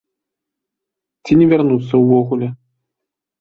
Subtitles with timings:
[1.25, 2.47] Ці не вярнуцца ўвогуле.